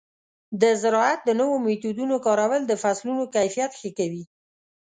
[0.61, 4.23] د زراعت د نوو میتودونو کارول د فصلونو کیفیت ښه کوي.